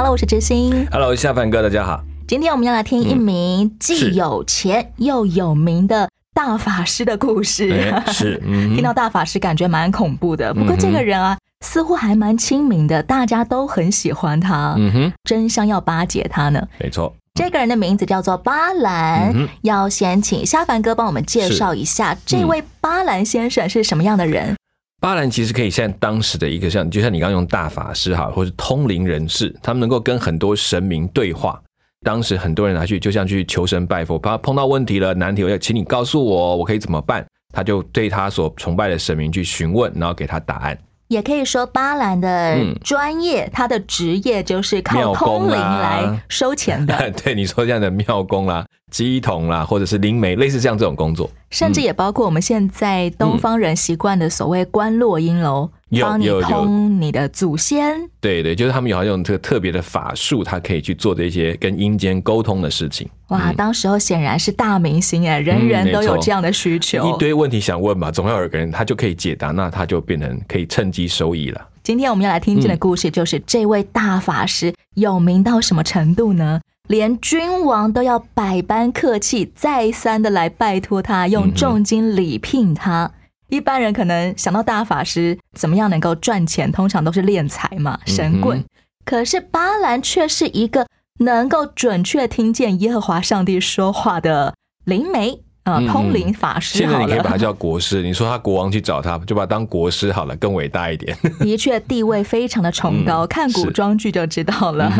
[0.00, 0.88] Hello，我是知心。
[0.90, 2.02] Hello，下凡哥，大家好。
[2.26, 7.70] 今天我们要来听一名既有钱又有名的大法师的故事。
[7.70, 14.74] 哎，是， 嗯听到大法师感觉蛮恐怖的，不过这个人啊，似乎还蛮亲民的，大家都很喜欢他。
[14.78, 16.66] 嗯哼，真相要巴结他呢。
[16.78, 17.14] 没错。
[17.34, 24.56] 这个人的名字叫做巴兰，嗯要先请夏凡哥帮我们介绍一下这位巴兰先生是什么样的人。
[25.00, 31.60] 巴兰其实可以像当时的一个像，就像你刚刚用大法师哈，或是通灵人士，他们能够跟很多神明对话。
[32.04, 37.26] 当时很多人拿去，就像去求神拜佛，他碰到问题了、难题，我要请你告诉我，我可以怎么办？
[37.52, 40.78] 他就对他所崇拜的神明去询问，然后给他答案。
[41.08, 58.08] 也可以说，巴兰的嗯专业，他的职业就是靠庙通灵来收钱的， 对你说这样的庙工啦、鸡童啦，或者是灵媒，类似像这种工作，甚至也包括我们现在东方人习惯的所谓观落阴楼，有帮你有有通你的祖先。
[58.20, 63.08] 对对，就是他们有好像有这个特别的法术，他可以去做这些跟阴间沟通的事情。
[63.28, 67.08] 哇，当时候显然是大明星哎，人嗯人都有这样的需求。
[67.08, 71.68] 一堆问题想问嘛，总要有个人他就可以解答，那他就变成可以趁机收益了。
[71.82, 76.60] 今天我们要来听见的故事，就是这位大法师有名到什么程度呢？
[76.90, 83.08] 连君王都要百般客气，再三的来拜托他，用重金礼聘他。
[83.48, 88.58] 一般人可能想到大法师怎么样能够赚钱，通常都是敛财嘛，神棍。
[88.58, 88.64] 嗯
[89.04, 90.86] 可是巴兰却是一个
[91.20, 97.38] 能够准确听见耶和华上帝说话的灵媒啊、通灵法师好现在你可以把他。
[97.38, 101.16] 叫国师，你说他国王去找他，就把他当国师好了，更伟大一点。
[101.40, 104.92] 的确地位非常的崇高，嗯看古是装剧就知道了。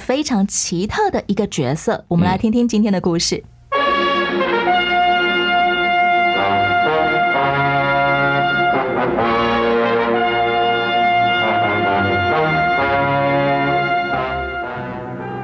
[0.00, 2.04] 非常奇特的一个角色。
[2.08, 3.44] 我们来听听今天的故事。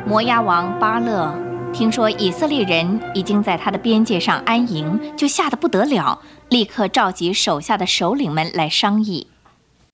[0.08, 1.34] 摩押王巴勒
[1.74, 6.18] 听说以色列人已经在他的边界上安营，就吓得不得了，
[6.48, 9.26] 立刻召集手下的首领们来商议。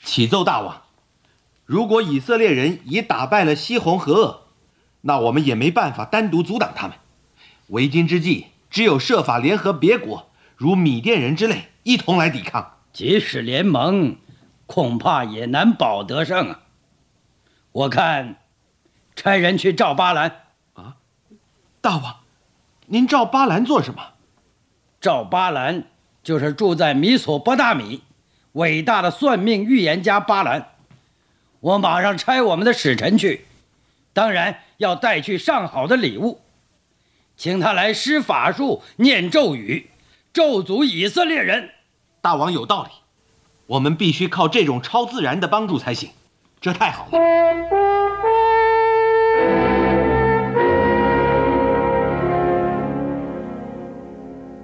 [0.05, 0.83] 启奏大王，
[1.67, 4.42] 如果以色列人已打败了西红和恶，
[5.03, 6.97] 那我们也没办法单独阻挡他们。
[7.69, 12.79] 为今之计，只有设法联合别国，如米甸人之类，一同来抵抗。
[12.93, 14.17] 即使联盟，
[14.67, 16.61] 恐怕也难保得胜啊！
[17.73, 18.37] 我看，
[19.17, 20.43] 差人去召巴兰，
[20.75, 20.97] 啊
[21.81, 22.17] 大王，
[22.87, 24.03] 您召巴兰做什么？
[25.01, 25.85] 赵巴兰
[26.23, 28.03] 就是住在米索波大米，
[28.53, 30.69] 伟大的算命预言家巴兰。
[31.61, 33.47] 我马上差我们的使臣去，
[34.13, 36.41] 当然要带去上好的礼物，
[37.37, 39.91] 请他来施法术、念咒语，
[40.33, 41.71] 咒诅以色列人。
[42.21, 42.91] 大王有道理，
[43.67, 46.11] 我们必须靠这种超自然的帮助才行。
[46.61, 47.19] 这太好了。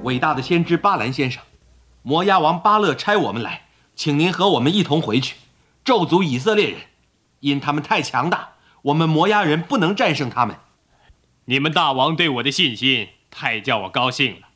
[0.02, 1.40] 伟大的先知巴兰先生，
[2.02, 5.36] 摩押王巴勒差我们来，请您和我们一同回去，
[5.84, 6.80] 咒诅以色列人，
[7.38, 10.56] 因他们太强大，我们摩崖人不能战胜他们。
[11.46, 14.48] 你们大王对我的信心太叫我高兴了。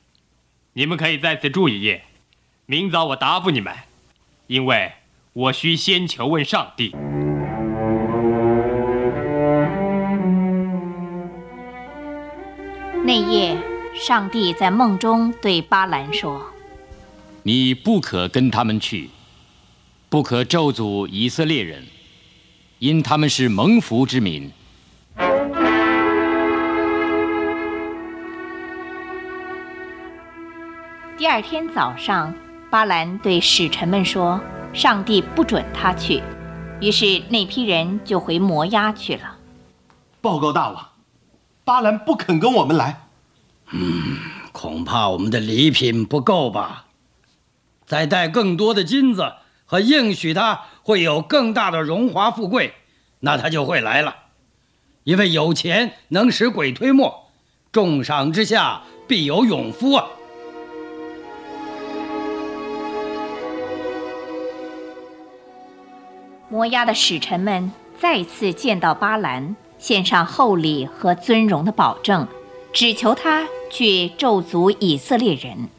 [0.75, 2.05] 你们可以在此住一夜，
[2.67, 3.75] 明早我答复你们，
[4.47, 4.93] 因为
[5.33, 6.95] 我需先求问上帝。
[13.05, 13.57] 那夜，
[13.95, 16.47] 上帝在梦中对巴兰说
[17.43, 19.11] 你不可跟他们去，
[20.09, 21.85] 不可咒诅以色列人，
[22.83, 24.51] 因他们是蒙福之民。
[31.17, 32.35] 第二天早上，
[32.71, 34.41] 巴兰对使臣们说
[34.75, 36.21] ：“上帝不准他去。”
[36.83, 39.37] 于是那批人就回摩押去了。
[40.21, 40.89] 报告大王，
[41.63, 43.07] 巴兰不肯跟我们来。
[43.71, 44.17] 嗯
[44.51, 46.87] 恐怕我们的礼品不够吧？
[47.87, 49.35] 再带更多的金子
[49.73, 52.75] 和应许他会有更大的荣华富贵，
[53.21, 54.15] 那他就会来了。
[55.05, 57.31] 因为有钱能使鬼推磨，
[57.73, 60.05] 重赏之下必有勇夫啊！
[66.51, 72.29] 摩押的使臣们再次见到巴兰，献上厚礼和尊荣的保证，
[72.75, 75.71] 只求他去咒诅以色列人。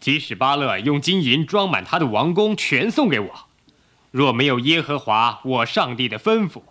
[0.00, 3.48] 即使巴勒用金银装满他的王宫，全送给我，
[4.10, 6.62] 若没有耶和华我上帝的吩咐，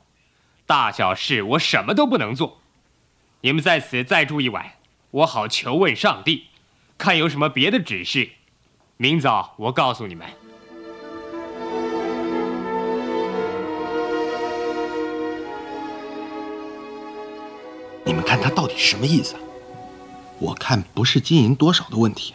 [0.66, 2.62] 大小事我什么都不能做。
[3.42, 4.74] 你们在此再住一晚，
[5.12, 6.46] 我好求问上帝，
[6.98, 8.32] 看有什么别的指示。
[8.96, 10.26] 明早我告诉你们。
[18.06, 19.36] 你们看他到底什么意思？
[20.40, 22.34] 我看不是金银多少的问题，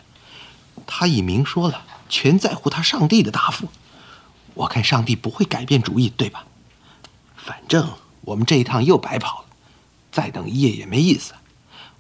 [0.87, 3.69] 他已明说了，全在乎他上帝的答复。
[4.55, 6.45] 我看上帝不会改变主意，对吧？
[7.37, 7.89] 反正
[8.23, 9.45] 我们这一趟又白跑了，
[10.11, 11.35] 再等一夜也没意思。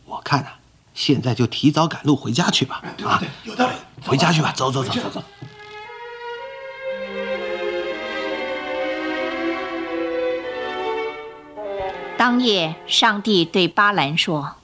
[0.04, 0.58] 我看啊，
[0.94, 2.82] 现在就提早赶路回家去吧。
[3.04, 3.74] 啊，有道理。
[4.06, 5.22] 回家去吧，走走走走走。
[12.18, 14.56] 当夜，上帝对巴兰说：“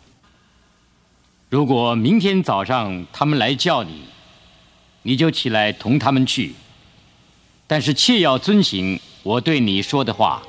[1.51, 4.03] 如果明天早上他们来叫你，
[5.05, 6.55] 你就起来同他们去，
[7.67, 10.43] 但是切要遵行我对你说的话。”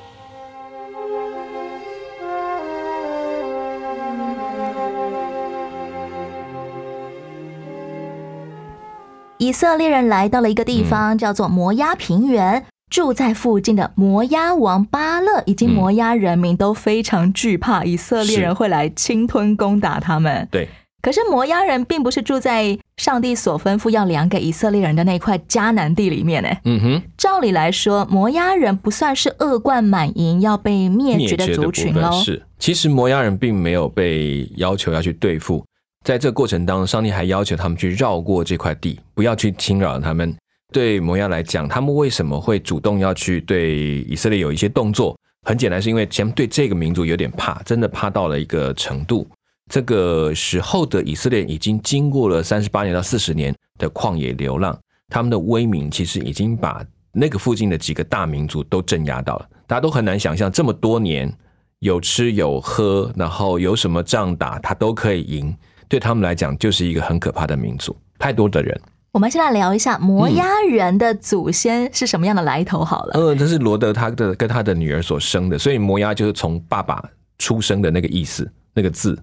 [9.38, 12.66] 以色列人来到了一个地方，叫做摩押平原。
[12.90, 20.48] 住在附近的摩押王巴勒以及摩押人民都非常惧怕以色列人会来侵吞攻打他们。
[20.50, 20.68] 对，
[21.02, 26.48] 可是摩押人并不是住在上帝所吩咐要量给以色列人的那块迦南地里面呢。
[26.64, 32.12] 嗯哼，照理来说，摩押人不算是恶贯满盈要被灭绝的族群喽。
[32.12, 35.64] 是，其实摩押人并没有被要求要去对付，
[36.04, 40.36] 在这过程当中，上帝还要求他们去绕过这块地，不要去侵扰他们。
[40.72, 45.16] 对摩押来讲，他们为什么会主动要去对以色列有一些动作？
[45.48, 49.26] 很简单，是因为前面对这个民族有点怕，真的怕到了一个程度。
[49.70, 54.76] 这个时候的以色列已经经过了三十八年到四十年的旷野流浪，
[55.08, 59.48] 他们的威名其实已经把那个附近的几个大民族都镇压到了。
[59.68, 61.32] 大家都很难想象，这么多年
[61.78, 65.56] 有吃有喝，然后有什么仗打，他都可以赢。
[65.88, 68.80] 对他们来讲，就是一个很可怕的民族，太多的人。
[69.12, 73.12] 我们先来聊一下摩押人的祖先是什么样的来头好了。
[73.14, 77.00] 嗯，这是罗德他的跟他的女儿所生的，所以摩押就是从爸爸
[77.38, 79.20] 出生的那个意思，那个字，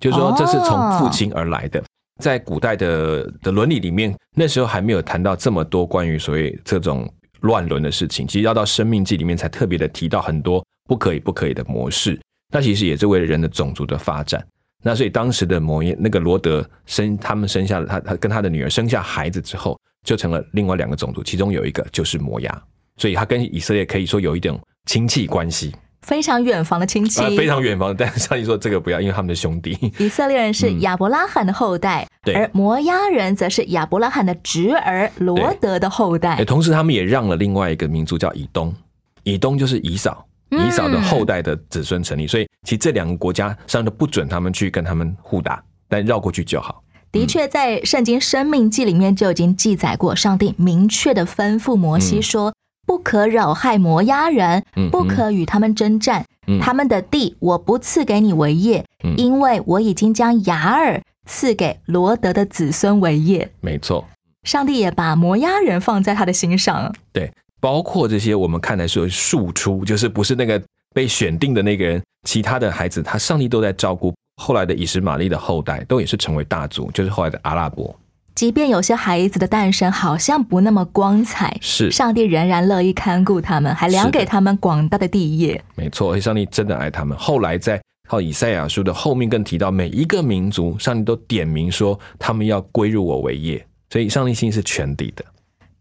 [0.00, 1.82] 就是说这是从父亲而来的。
[2.20, 7.08] 在古代的的伦理里面，那时候还没有谈到这么多关于所谓这种
[7.40, 12.20] 乱伦的事情，其实要到《生命记》里面才特别的提到很多不可以不可以的模式。
[12.52, 14.44] 那其实也是为了人的种族的发展。
[14.82, 22.62] 那所以当时的摩耶那个罗德生他们生下了他他跟他的女儿生下孩子之后，就成了另外两个种族，其中有一个就是摩押，
[22.96, 27.94] 所以他跟以色列可以说有一点亲戚关系，非常远房的亲戚，非常远房。
[27.96, 29.76] 但是上帝说这个不要，因为他们的兄弟。
[29.98, 36.44] 以色列人是亚伯拉罕的后代，而摩押人则是亚伯拉罕的侄儿罗德的后代。
[36.44, 38.74] 同时，他们也让了另外一个民族叫以东，
[39.22, 40.26] 以东就是以扫。
[40.52, 46.82] 以扫的后代的子孙成立，所以其实这两个国家上都不准他们去跟他们互打，但绕过去就好。
[47.12, 52.52] 的确，在圣经《生命记》里面就已经记载过，上帝明确的吩咐摩西说
[52.90, 56.26] ：“不可扰害摩押人，不可与他们征战，
[56.60, 58.84] 他们的地我不赐给你为业，
[59.16, 64.04] 因为我已经将雅尔赐给罗德的子孙为业。”没错，
[64.42, 66.92] 上帝也把摩押人放在他的心上。
[67.12, 67.30] 对。
[67.60, 70.60] 包括这些我们看来是庶出，就是不是那个
[70.92, 74.12] 被选定的那个人，其他的孩子，他上帝都在照顾。
[74.42, 77.94] 后来的以实玛利的后代都也是成为大族，就是后来的阿拉伯。
[78.40, 85.62] 即便有些孩子的诞生好像不那么光彩，是上帝仍然乐意看顾他们，还量给他们广大的地业。
[85.74, 87.14] 没错，上帝真的爱他们。
[87.18, 87.78] 后来在
[88.08, 95.22] 靠以赛亚书的后面更提到，每一个民族，上帝都点名说他们要归入我为业，所以上帝心是全地的。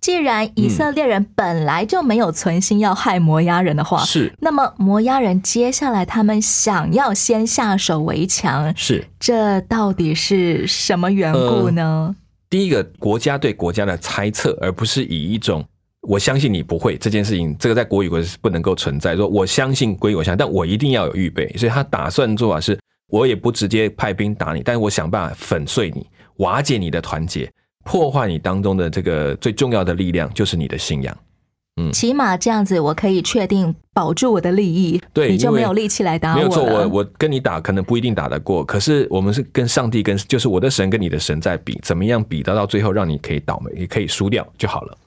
[0.02, 12.18] 既然以色列人本来就没有存心要害摩押人的话，是那么摩押人接下来他们想要先下手为强，是这到底是什么缘故呢？
[12.50, 15.64] 第一个国家对国家的猜测，而不是以一种
[16.02, 19.16] 我相信你不会这件事情，这个在国语国是不能够存在。
[19.16, 22.80] 说我相信归我相，但我一定要有预备，所以他打算做法是，
[23.12, 27.52] 我也不直接派兵打你，但是我想办法粉碎你，瓦解你的团结。
[27.86, 31.18] 破坏你当中的这个最重要的力量，就是你的信仰。
[31.80, 35.02] 嗯，起码这样子，我可以确定保住我的利益。
[35.14, 38.66] 对，你就没有力气来打我没有错，我我跟你打，可能不一定打得过。
[38.66, 44.98] 可是我们是跟上帝，跟就是我的神跟你的神在比，怎么样比得到最后，让你可以倒霉，也可以输掉就好了。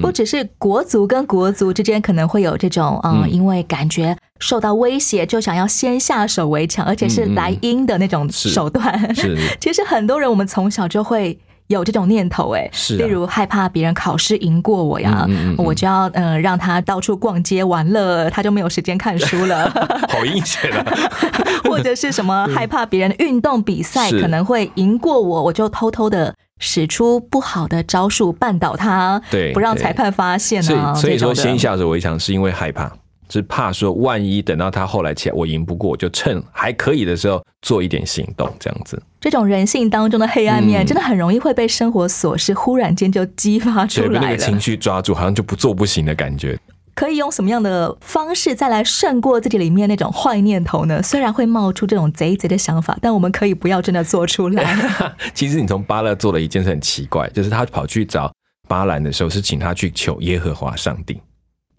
[0.00, 9.14] 不只是国足跟国足之间可能会有这种，嗯，因为感觉受到威胁，就想要先下手为强，而且是来阴的那种手段。
[9.14, 11.36] 是 其实很多人我们从小就会。
[11.70, 19.70] 有这种念头哎，是啊例如害怕别人考试赢过我呀，嗯嗯嗯嗯我就要嗯、呃让他到处逛街玩乐，他就没有时间看书了。
[20.10, 20.84] 好阴险啊！
[21.64, 30.92] 或者是什么害怕别人运动比赛是可能会赢过我，我就偷偷的使出不好的招数绊倒他，对对不让裁判发现所啊。
[30.96, 32.90] 以所以说先下手为强是因为害怕，
[33.30, 39.00] 是怕说万一等到他后来起来我赢不过，我就趁还可以的时候做一点行动，这样子。
[39.20, 44.58] 这种人性当中的黑暗面，嗯真的很容易会被生活琐事忽然间就激发出来对，被那个情。
[44.60, 46.58] 绪抓住，好像就不做不行的感觉。
[46.94, 51.02] 可以用什么样的方式再来胜过自己里面那种坏念头呢？
[51.02, 54.76] 虽然会冒出这种贼贼的想法，但我们可以不要真的做出来。
[55.32, 58.30] 其实你从巴勒做了一件事很奇怪，就是他跑去找
[58.68, 61.18] 巴兰的时候，是请他去求耶和华上帝，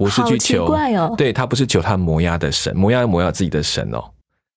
[0.06, 0.68] 不是去求，
[1.16, 4.04] 对他不是求他摩押的神，摩押摩押自己的神哦。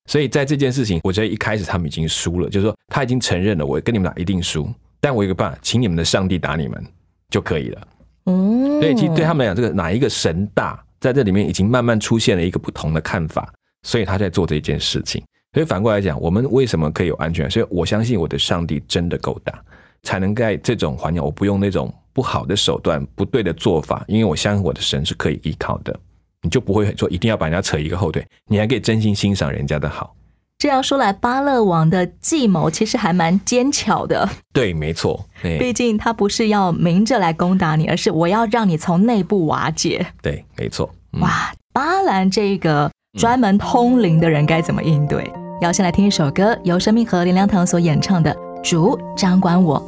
[0.06, 4.68] 所以在这件事情，我觉得一开始他们已经输了，就是说他已经承认了，我跟你们俩一定输，
[5.00, 6.84] 但我有个办法，请你们的上帝打你们
[7.30, 7.88] 就可以了。
[8.26, 15.22] 嗯，所以，其实对他们来讲，这个哪一个神大，在这里面已经慢慢出现了一个不同的看法，所以他在做这件事情。
[15.52, 17.50] 所以反过来讲，我们为什么可以有安全感？
[17.50, 19.62] 所以我相信我的上帝真的够大，
[20.02, 25.94] 才能在这种环境，我不用那种不好的手段、不对的做法，因为我相信我的神是可以依靠的。
[26.40, 30.14] 你就不会说一定要把人家扯一个后腿，你还可以真心欣赏人家的好。
[30.58, 34.28] 这样说来，巴勒王的计谋其实还蛮奸巧的。
[34.52, 40.06] 对，没错，对毕竟他不是要明着来攻打你，而是我要让你从内部瓦解。
[40.22, 40.88] 对，没错。
[41.14, 45.28] 嗯哇，巴兰这个专门通灵的人该怎么应对？
[45.60, 49.80] 要先来听一首歌，由生命和林良堂所演唱的《主掌管我》。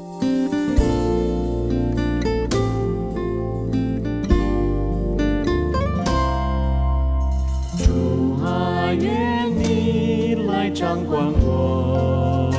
[10.78, 12.50] 掌管我，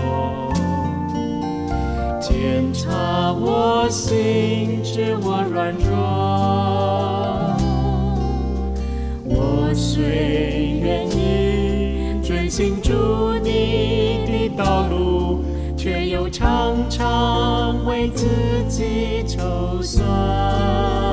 [2.20, 5.86] 检查我心，知我软弱。
[9.24, 10.02] 我虽
[10.82, 12.92] 愿意遵行主
[13.44, 15.44] 你的道路，
[15.78, 18.26] 却又常常为自
[18.68, 21.07] 己筹算。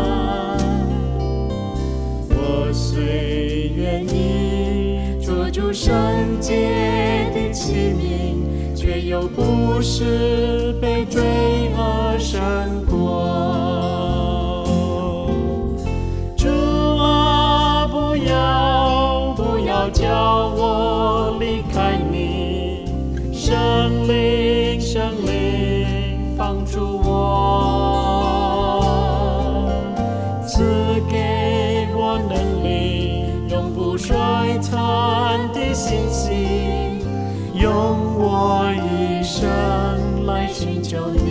[5.74, 11.20] 圣洁的器皿，却又不是被追
[37.54, 41.23] 用我一生来寻求你。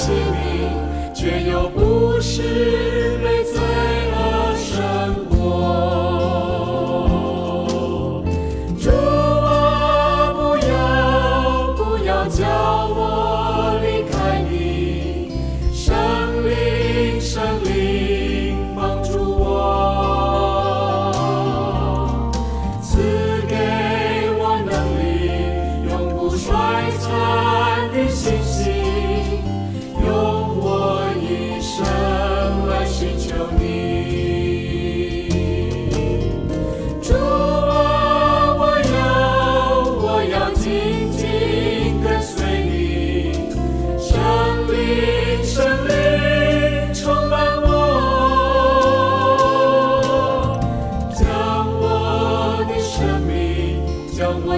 [0.00, 2.42] 心里，却又不是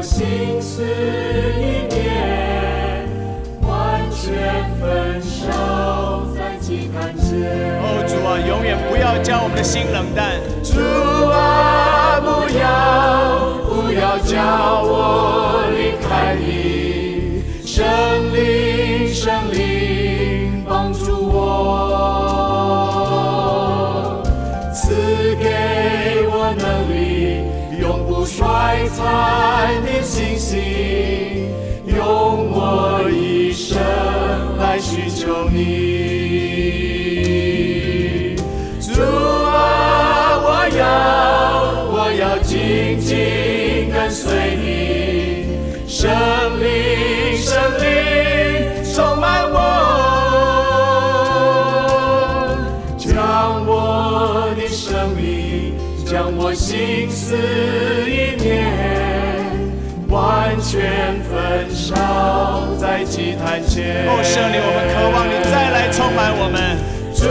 [0.03, 3.07] 思意念，
[3.63, 7.39] 完全焚烧在祭坛前。
[7.81, 10.41] 哦，主啊，永远不要叫我们的心冷淡。
[10.65, 10.81] 主
[11.31, 12.63] 啊，不要
[13.69, 17.83] 不要叫我离开你，圣
[28.93, 31.49] 衰残的信心，
[31.87, 33.79] 用我一生
[34.59, 35.63] 来寻求你。
[38.81, 40.85] 主啊，我要
[41.91, 45.47] 我要紧紧跟随你，
[45.89, 46.11] 圣
[46.61, 47.87] 灵圣灵
[48.95, 49.57] 充满我，
[52.99, 57.35] 将我的生命，将我心思
[61.93, 64.07] 烧在祭坛前。
[64.09, 66.57] 哦，圣灵，我们渴望你再来充满我们。
[67.15, 67.29] 主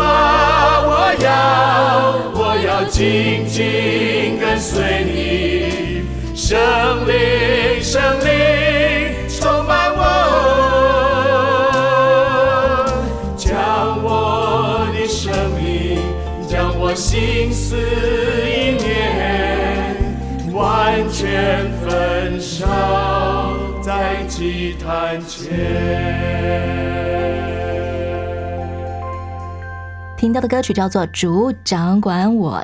[0.00, 0.04] 啊，
[0.86, 0.90] 我
[1.20, 1.26] 要
[2.34, 6.04] 我要紧紧跟随你，
[6.34, 6.56] 圣
[7.06, 7.12] 灵
[7.82, 8.28] 圣灵
[9.28, 10.00] 充满我，
[13.36, 15.98] 将我的生命，
[16.48, 17.76] 将我心思
[18.46, 19.96] 意念，
[20.52, 20.54] 完
[21.10, 22.93] 全焚烧在
[30.18, 32.58] 听到的歌曲叫做《主掌管我》，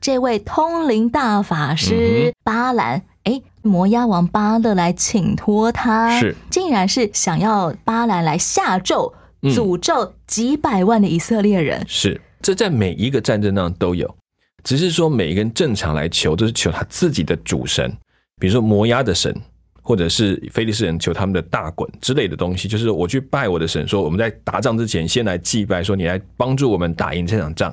[0.00, 6.34] 这位通灵大法师巴兰，哎，摩押王巴勒来请托他，是。
[6.50, 9.52] 竟然是想要巴兰来下咒、嗯。
[9.52, 11.84] 诅咒几百万的以色列人。
[11.86, 14.16] 是，这在每一个战争当中都有，
[14.64, 17.94] 只是说每一个人正常来求，都是求他自己的主神，
[18.40, 19.34] 比如说摩押的神，
[19.86, 27.72] 或者是非利士人求他们的大滚之类的东西，就是我去拜我的神，说我们在打仗之前先来祭拜，说你来帮助我们打赢这场仗。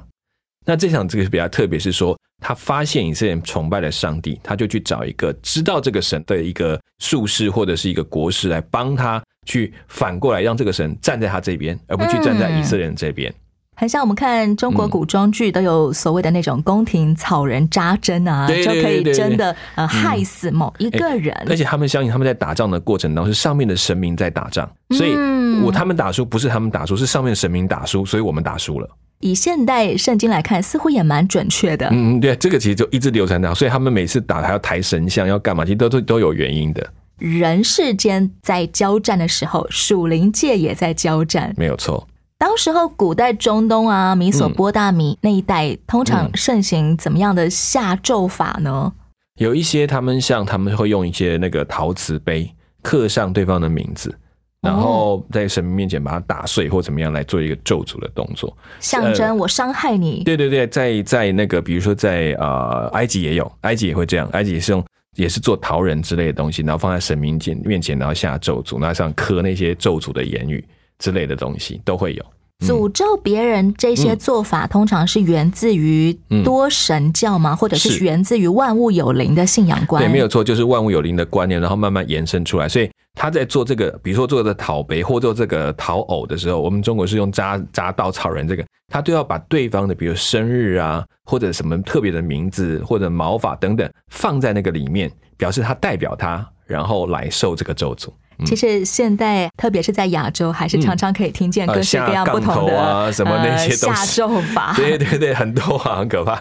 [0.64, 13.34] 那这场这个比较特别，是说他发现以色列人崇拜了上帝，他就去找一个知道这个神的一个术士或者是一个国师来帮他去反过来让这个神站在他这边，而不去站在以色列人这边。
[13.76, 21.36] 很像我们看中国古装剧都有所谓的那种宫廷草人扎针啊，对对就可以真的呃害死某一个人。
[21.50, 28.90] 而且他们相信他们在打仗的过程当中是上面的神明在打仗，所以嗯我他们打输不是他们打输，是上面的神明打输，所以我们打输了。
[29.20, 31.88] 以现代圣经来看，似乎也蛮准确的。
[31.92, 36.86] 嗯，对，这个其实就一直流传到，所以他们每次打还要抬神像，要干嘛，其实都都都有原因的，
[37.20, 41.54] 人世间在交战的时候，属灵界也在交战。
[41.56, 42.06] 没有错。
[42.44, 48.92] 当时候古代中东啊，米索波大米那一带，通常盛行怎么样的下咒法呢？
[49.40, 54.14] 有一些他们像他们会用一些那个陶瓷杯刻上对方的名字，
[54.60, 60.22] 然后在神明面前把它打碎或怎么样来做一个咒诅的动作，象征我伤害你。
[60.26, 64.84] 对对对，在在那个比如说在呃埃及也有，埃及也会这样，埃及也是用
[65.16, 70.62] 也是做陶人之类的东西，然后放在神明前面前，然后下咒诅，然后上刻那些咒诅的言语
[71.04, 72.26] 之类的东西都会有。
[72.66, 77.54] 诅咒别人这些做法，通常是源自于多神教吗？
[77.54, 80.02] 或者是是源自于万物有灵的信仰观？
[80.02, 82.70] 对，没有错，就是万物有灵的观念，然后慢慢延伸出来。
[82.70, 98.08] 所以他在做这个，比如说做这个陶杯或做这个讨偶的时候，我们中国是用扎扎稻草人这个，他都要把对方的，比如生日啊，或者什么特别的名字或者毛发等等放在那个里面，表示他代表他，然后来受这个咒诅。
[98.46, 104.74] 其实现代，特别是在亚洲，还是常常可以听见各式各样不同的、啊什么那些都呃、下咒法。
[104.76, 106.40] 对对对，很多啊，很可怕。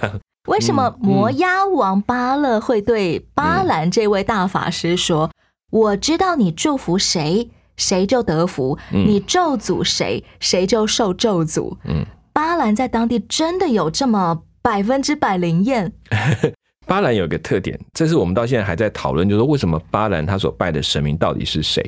[0.48, 5.30] 为什么摩押王巴勒会对巴兰这位大法师说
[5.70, 15.92] ：“我知道你祝福谁，谁就得福；嗯你咒诅谁，谁就受咒诅。”嗯，巴兰在当地真的有这么百分之百灵验？
[16.86, 21.82] 巴兰有一个特点，这是我们到现在还在讨论，就是说为什么巴兰他所拜的神明到底是谁？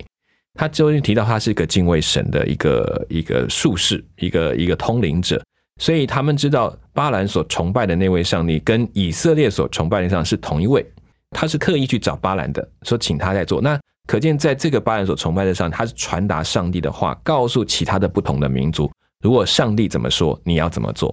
[0.55, 5.43] 他究竟提到他是一个敬畏神的一个一个术士，一个一个通灵者，
[5.81, 10.87] 所以他们知道巴兰所崇拜的那位上帝跟以色列所崇拜的上帝是同一位，
[11.31, 13.61] 他是特意去找巴兰的，说请他在做。
[13.61, 13.77] 那
[14.07, 18.89] 可见在这个巴兰所崇拜的上帝，他是传达上帝的话，告诉其他的不同的民族，
[19.23, 21.13] 如果上帝怎么说，你要怎么做。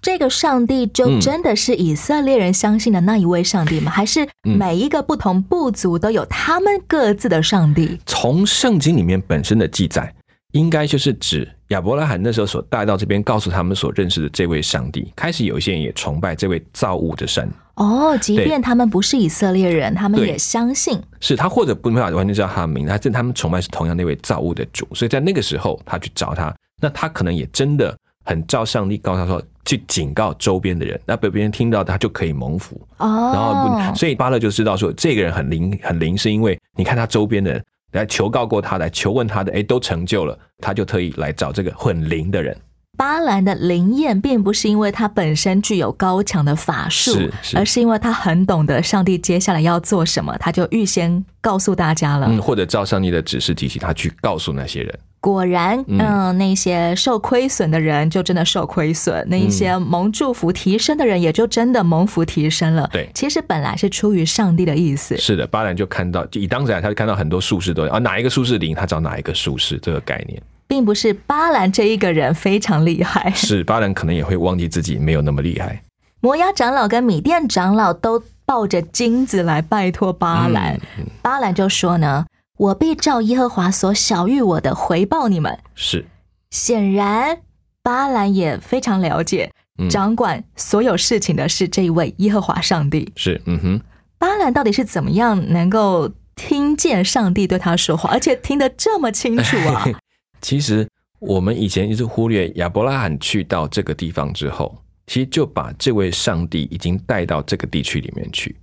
[0.00, 3.90] 这个上帝就真的是以色列人相信的那一位上帝吗？
[3.90, 7.98] 还是每一个不同部族都有他们各自的上帝？
[8.06, 10.14] 从圣经里面本身的记载，
[10.52, 15.12] 应该就是指亚伯拉罕那时候所带到这边，告诉他们所认识的这位上帝。
[15.16, 21.02] 开始有一些人也崇拜这位造物的神，哦，即便他们不是以色列人，他们也相信。
[21.18, 32.80] 是他或者不没法完全知道他的名字，他他们崇拜是同样那位造物的主，所以在那个时候他去找他，那他可能也真的很照上帝告诉他说，去警告周边的人，那被别人听到他就可以蒙福。
[32.96, 42.56] 哦，然后，所以巴勒就知道说这个人很灵很灵，是因为你看他周边的人来求告过他，来求问他的，哎，都成就了，他就特意来找这个很灵的人。
[42.96, 52.26] 巴兰的灵验并不是因为他本身具有高强的法术是，而是因为他很懂得上帝接下来要做什么，他就预先告诉大家了。
[52.30, 54.98] 嗯，或者照上帝的指示提醒他去告诉那些人。
[55.20, 62.88] 果然，嗯嗯、那些受亏损的人就真的受亏损，那一些蒙祝福提升的人也就真的蒙福提升了。
[62.92, 65.16] 对其实本来是出于上帝的意思。
[65.16, 70.40] 是的，巴兰就看到，就以当时来，他就看到很多术士都啊，哪一个术士灵，他找哪一个术士这个概念。
[70.68, 75.82] 并不是巴兰这一个人非常厉害，是巴兰可能也会忘记自己没有那么厉害。
[76.20, 82.26] 摩押长老跟米甸长老都抱着金子来拜托巴兰，嗯巴兰就说呢
[82.58, 85.58] ：“我必照耶和华所晓谕我的回报你们。
[85.74, 86.04] 是”
[86.50, 87.40] 显然，
[87.82, 93.10] 巴兰也非常了解，嗯掌管所有事情的是这一位耶和华上帝。
[93.16, 93.80] 是，嗯哼，
[94.18, 99.86] 巴兰到底是怎么样能够听见上帝对他说话，而且听得这么清楚啊？
[100.40, 108.56] 其实我们以前一直忽略亚伯拉罕去到这个地方之后，其实就把这位上帝已经带到这个地区里面去。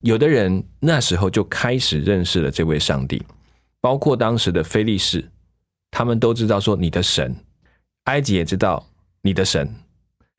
[0.00, 3.20] 有的人那时候就开始认识了这位上帝，
[3.80, 5.28] 包括当时的非利士，
[5.90, 7.34] 他们都知道说你的神，
[8.04, 8.86] 埃及也知道
[9.22, 9.68] 你的神，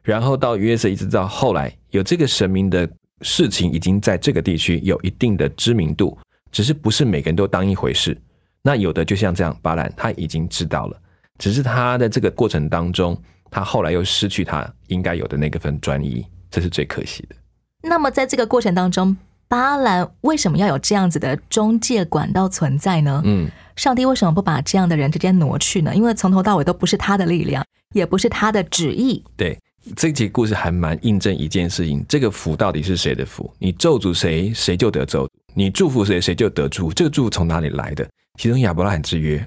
[0.01, 2.89] 然后到约瑟一直到后来有这个神明的
[3.21, 6.17] 事情，已经在这个地区有一定的知名度，
[6.51, 8.17] 只是不是每个人都当一回事。
[8.61, 11.01] 那有的就像这样，巴兰他已经知道了，
[11.37, 17.35] 只是他的这个过程当中，他后来又失去他应该有的那个份专一，这是最可惜的。
[17.81, 19.15] 那么在这个过程当中，
[19.49, 23.19] 巴兰为什么要有这样子的中介管道存在呢？
[23.25, 25.93] 嗯，上帝为什么不把这样的人直接挪去呢？
[25.95, 29.23] 因为从头到尾都不是他的力量，也不是他的旨意。
[29.35, 29.59] 对，
[29.95, 33.51] 这集故事还蛮印证一件事情：这个福到底是谁的福？
[33.57, 36.93] 你咒诅谁，谁就得咒；你祝福谁，谁就得祝福。
[36.93, 38.07] 这个祝福从哪里来的？
[38.39, 39.43] 其中亚伯拉罕之约，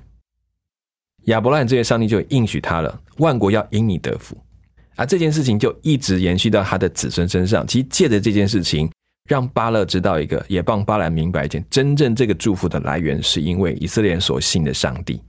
[1.26, 4.36] 亚伯拉罕之约，上帝就应许他了，万国要因你得福。
[4.96, 7.64] 而这件事情就一直延续到他的子孙身上。
[7.64, 8.90] 其实借着这件事情，
[9.28, 15.22] 让巴勒知道一个，也帮巴兰明白一件：真正这个祝福的来源，是因为以色列人所信的上帝。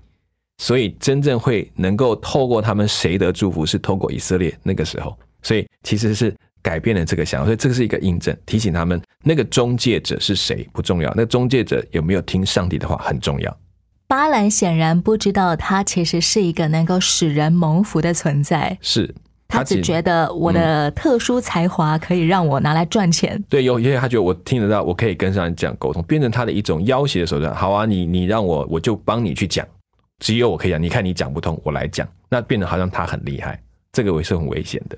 [0.57, 5.17] 所以真正会能够透过他们谁的祝福，是透过以色列那个时候。
[5.41, 13.57] 所以其实是改变了这个想法，所以这个是一个印证，提醒他们那个中介者是谁不重要，那个中介者有没有听上帝的话很重要。
[14.07, 18.77] 巴兰显然不知道，他其实是一个能够使人蒙福的存在。
[18.79, 19.13] 是
[19.53, 23.41] 他只其觉得我的特殊才华可以让我拿来赚钱。
[23.47, 27.53] 对，有，因为他觉得我听得到，我可以跟上帝这样沟通，变成他的一种要挟的手段。
[27.53, 29.65] 好啊，你你让我，我就帮你去讲，
[30.19, 30.81] 只有我可以讲。
[30.81, 33.61] 你看你讲不通，我来讲，那变得好像他很厉害，
[33.91, 34.97] 这个也是很危险的。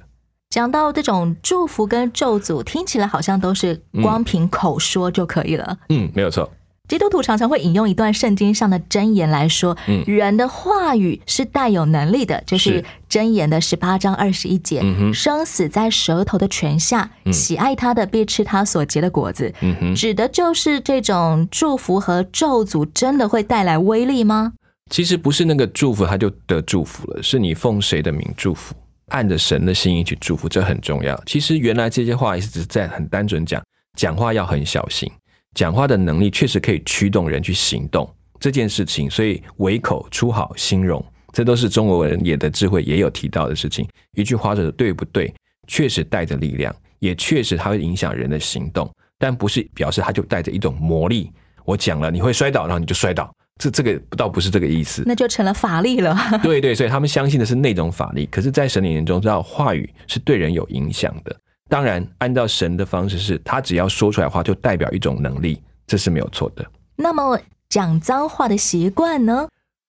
[0.50, 5.78] 讲到这种祝福跟咒诅，听起来好像都是光凭口说就可以了。
[5.89, 6.50] 嗯，没有错。
[6.88, 19.54] 基督徒常常会引用一段圣经上的箴言来说，嗯人的话语是带有能力的，就是是箴言的十八章二十一节，嗯哼生死在舌头的泉下，嗯喜爱他的必吃他所结的果子。
[19.62, 24.54] 嗯哼，指的就是这种祝福和咒诅真的会带来威力吗？
[24.91, 28.76] 其实不是那个祝福他就得祝福了，是你奉谁的名祝福，
[29.08, 31.19] 按着神的心意去祝福，这很重要。
[31.26, 33.60] 其实原来这些话也是只是在很单纯讲，
[33.98, 35.12] 讲话要很小心，
[35.56, 38.08] 讲话的能力确实可以驱动人去行动
[38.39, 39.10] 这件事情。
[39.10, 43.88] 所以唯口出好心容，这都是中国人也的智慧也有提到的事情。
[44.15, 45.34] 一句话说的对不对，
[45.68, 48.88] 确实带着力量，也确实它会影响人的行动，
[49.18, 51.32] 但不是表示它就带着一种魔力。
[51.63, 53.34] 我讲了你会摔倒，然后你就摔倒。
[53.58, 56.13] 这这个倒不是这个意思，那就成了法力了。
[56.44, 58.28] 对对，所以他们相信的是那种法力。
[58.30, 61.34] 可是，在神的眼中，知道话语是对人有影响的。
[61.69, 66.63] 当然，按照神的方式是，他只要说出来的话，就代表一种能力，这是没有错的。
[66.95, 69.47] 那么讲脏话的习惯呢？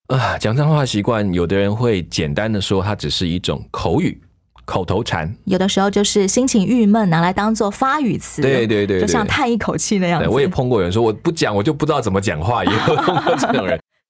[0.08, 4.18] 啊，讲脏话习惯，有的人会简单的说，它只是一种口语、
[4.64, 5.36] 口头禅。
[5.44, 9.00] 有的时候就是心情郁闷，拿来当做发语词，对对对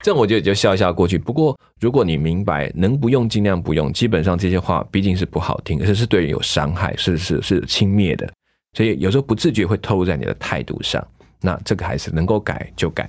[0.05, 0.15] 对就像叹一口气那样子。
[0.15, 1.19] 对我就也就笑一笑过去。
[1.19, 8.29] 不过，如果你明白能不用尽量不用，基本上这些话毕竟是不好听，而且是对人有伤害，是是是轻蔑的。
[8.77, 11.05] 所以有时候不自觉会透露在你的态度上。
[11.41, 13.09] 那这个还是能够改就改。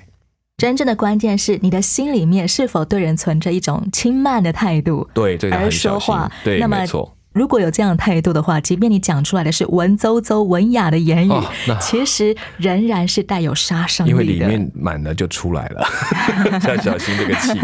[0.57, 6.31] 真正的关键是你的心里面是否对人存着一种轻慢的态度，对，这个而很小心说话。
[6.43, 7.16] 对，那么没错。
[7.37, 14.23] 如果有这样的态度的话，即便你讲出来的是文绉绉、文雅的言语，哦那其实仍然是带有杀伤力的。
[14.23, 15.87] 因为里面满了就出来了，
[16.67, 17.59] 要小心这个气。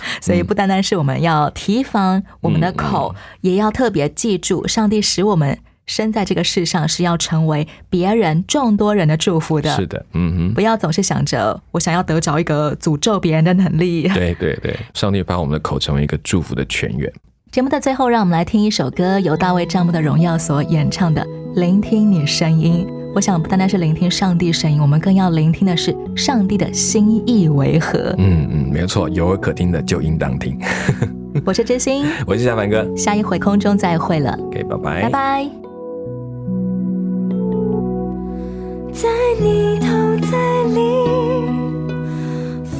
[0.20, 9.74] 所以不单单是我们要提防我们的口，也要特别记住，上帝使我们生在这个世上是要成为别人众多人的祝福的。
[9.74, 14.08] 是的，嗯哼不要总是想着我想要得着一个诅咒别人的能力。
[14.12, 17.10] 对对对，上帝把我们的口成为一个祝福的泉源。
[17.50, 22.86] 节目的最后，让我们来听一首歌，由大卫·帐幕的荣耀所演唱的《聆听你声音》。
[23.14, 28.14] 我想不单单是聆听上帝声音，我们更要聆听的是上帝的心意为何。
[28.18, 30.60] 嗯嗯，没有错，有耳可听的就应当听。
[31.46, 35.50] 我是真心，我是小凡哥下一回空中再会了，，OK，拜拜，拜拜。
[38.92, 39.08] 在
[39.40, 39.86] 你头
[40.30, 40.80] 在里，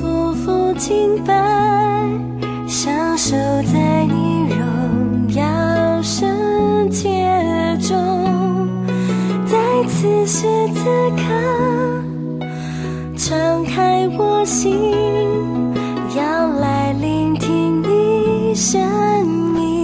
[0.03, 2.07] 匍匐敬拜，
[2.67, 4.38] 享受在你
[6.89, 7.09] 界
[7.81, 8.69] 中，
[9.47, 10.85] 在此时此
[11.17, 12.45] 刻，
[13.17, 14.93] 敞开我心，
[16.17, 18.81] 要来聆听你声
[19.61, 19.78] 音。